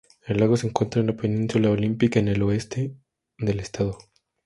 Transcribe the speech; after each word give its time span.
El 0.25 0.39
lago 0.39 0.57
se 0.57 0.65
encuentra 0.65 0.99
en 0.99 1.05
la 1.05 1.15
península 1.15 1.69
Olympic, 1.69 2.15
en 2.15 2.27
el 2.27 2.41
oeste 2.41 2.95
del 3.37 3.59
estado. 3.59 3.99